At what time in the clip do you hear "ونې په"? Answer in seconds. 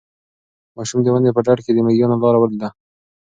1.13-1.41